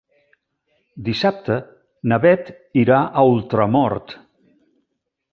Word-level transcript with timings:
Dissabte 1.09 1.57
na 2.11 2.17
Beth 2.23 2.49
irà 2.83 3.01
a 3.03 3.25
Ultramort. 3.33 4.15